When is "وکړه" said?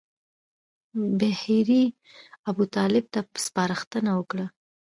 4.19-4.45